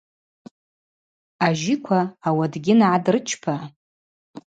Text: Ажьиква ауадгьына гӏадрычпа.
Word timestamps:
Ажьиква 1.45 1.99
ауадгьына 2.27 2.85
гӏадрычпа. 2.91 3.53